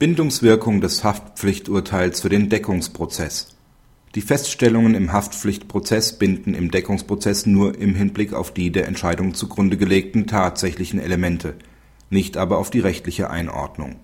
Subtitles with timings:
[0.00, 3.48] Bindungswirkung des Haftpflichturteils für den Deckungsprozess
[4.14, 9.76] Die Feststellungen im Haftpflichtprozess binden im Deckungsprozess nur im Hinblick auf die der Entscheidung zugrunde
[9.76, 11.54] gelegten tatsächlichen Elemente,
[12.08, 13.96] nicht aber auf die rechtliche Einordnung.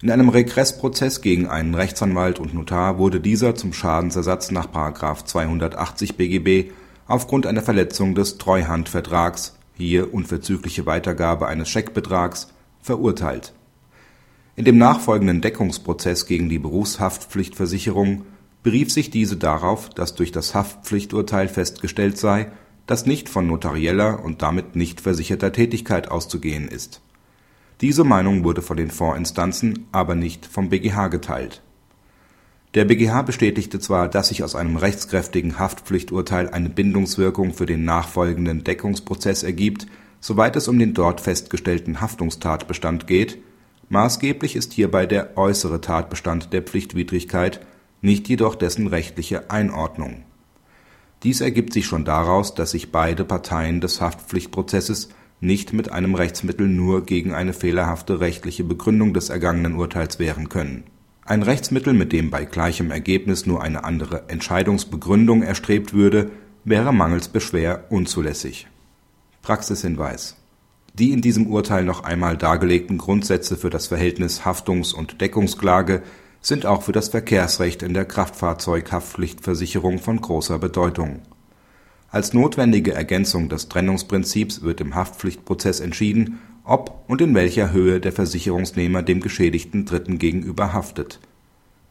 [0.00, 4.68] In einem Regressprozess gegen einen Rechtsanwalt und Notar wurde dieser zum Schadensersatz nach§
[5.24, 6.70] 280 BGB
[7.08, 13.54] aufgrund einer Verletzung des Treuhandvertrags (hier unverzügliche Weitergabe eines Scheckbetrags) verurteilt.
[14.56, 18.22] In dem nachfolgenden Deckungsprozess gegen die Berufshaftpflichtversicherung
[18.62, 22.50] berief sich diese darauf, dass durch das Haftpflichturteil festgestellt sei,
[22.86, 27.00] dass nicht von notarieller und damit nicht versicherter Tätigkeit auszugehen ist.
[27.80, 31.62] Diese Meinung wurde von den Vorinstanzen, aber nicht vom BGH geteilt
[32.76, 38.64] der BGH bestätigte zwar, dass sich aus einem rechtskräftigen Haftpflichturteil eine Bindungswirkung für den nachfolgenden
[38.64, 39.86] Deckungsprozess ergibt,
[40.20, 43.38] soweit es um den dort festgestellten Haftungstatbestand geht,
[43.88, 47.60] maßgeblich ist hierbei der äußere Tatbestand der Pflichtwidrigkeit,
[48.00, 50.22] nicht jedoch dessen rechtliche Einordnung.
[51.22, 55.08] Dies ergibt sich schon daraus, dass sich beide Parteien des Haftpflichtprozesses
[55.40, 60.84] nicht mit einem Rechtsmittel nur gegen eine fehlerhafte rechtliche Begründung des ergangenen Urteils wehren können
[61.26, 66.30] ein Rechtsmittel, mit dem bei gleichem Ergebnis nur eine andere Entscheidungsbegründung erstrebt würde,
[66.64, 68.68] wäre mangels Beschwer unzulässig.
[69.42, 70.36] Praxishinweis
[70.98, 76.02] Die in diesem Urteil noch einmal dargelegten Grundsätze für das Verhältnis Haftungs und Deckungsklage
[76.40, 81.20] sind auch für das Verkehrsrecht in der Kraftfahrzeughaftpflichtversicherung von großer Bedeutung.
[82.08, 88.12] Als notwendige Ergänzung des Trennungsprinzips wird im Haftpflichtprozess entschieden ob und in welcher Höhe der
[88.12, 91.20] Versicherungsnehmer dem geschädigten Dritten gegenüber haftet.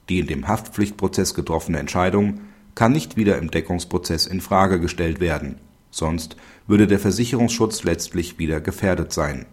[0.09, 2.41] Die in dem Haftpflichtprozess getroffene Entscheidung
[2.75, 5.61] kann nicht wieder im Deckungsprozess in Frage gestellt werden,
[5.95, 6.35] sonst
[6.67, 9.45] würde der Versicherungsschutz letztlich wieder gefährdet sein.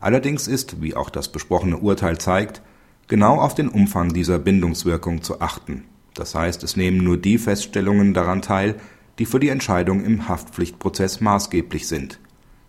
[0.00, 2.62] Allerdings ist, wie auch das besprochene Urteil zeigt,
[3.06, 8.12] genau auf den Umfang dieser Bindungswirkung zu achten, das heißt es nehmen nur die Feststellungen
[8.12, 8.74] daran teil,
[9.18, 12.18] die für die Entscheidung im Haftpflichtprozess maßgeblich sind.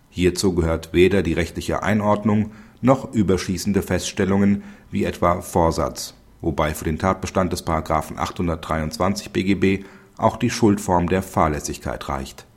[0.08, 6.98] Hierzu gehört weder die rechtliche Einordnung noch überschießende Feststellungen wie etwa Vorsatz, wobei für den
[6.98, 7.66] Tatbestand des§
[8.16, 9.84] 823 BGB
[10.16, 12.47] auch die Schuldform der Fahrlässigkeit reicht